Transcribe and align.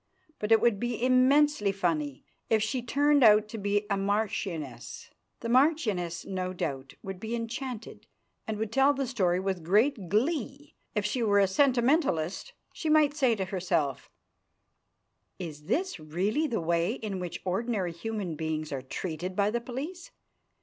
But 0.39 0.51
it 0.51 0.59
would 0.61 0.79
be 0.79 0.99
immensely 1.05 1.71
funny 1.71 2.25
if 2.49 2.63
she 2.63 2.81
turned 2.81 3.23
out 3.23 3.47
to 3.49 3.59
be 3.59 3.85
a 3.87 3.95
marchioness. 3.97 5.11
The 5.41 5.47
marchioness, 5.49 6.25
no 6.25 6.53
doubt, 6.53 6.95
would 7.03 7.19
be 7.19 7.35
enchanted, 7.35 8.07
and 8.47 8.57
would 8.57 8.71
tell 8.71 8.95
the 8.95 9.05
story 9.05 9.39
with 9.39 9.63
great 9.63 10.09
glee. 10.09 10.73
If 10.95 11.05
she 11.05 11.21
were 11.21 11.37
a 11.37 11.45
sentimentalist, 11.45 12.53
she 12.73 12.89
might 12.89 13.13
say 13.13 13.35
to 13.35 13.45
herself: 13.45 14.09
"Is 15.37 15.65
this 15.65 15.99
really 15.99 16.47
the 16.47 16.61
way 16.61 16.93
in 16.93 17.19
which 17.19 17.39
ordinary 17.45 17.91
human 17.91 18.33
beings 18.35 18.71
are 18.71 18.81
treated 18.81 19.35
by 19.35 19.51
the 19.51 19.61
police? 19.61 20.09